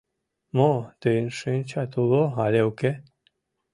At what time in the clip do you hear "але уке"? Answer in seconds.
2.45-2.91